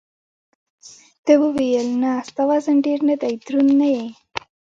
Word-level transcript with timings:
ده 1.25 1.33
وویل: 1.43 1.87
نه، 2.01 2.11
ستا 2.27 2.43
وزن 2.49 2.77
ډېر 2.87 2.99
نه 3.09 3.15
دی، 3.21 3.33
دروند 3.45 3.71
نه 3.79 3.87
یې. 3.95 4.07